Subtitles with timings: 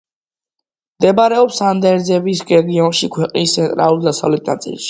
[1.01, 2.11] მდებარეობს ანდების
[2.55, 4.79] რეგიონში, ქვეყნის ცენტრალურ-დასავლეთ ნაწილში.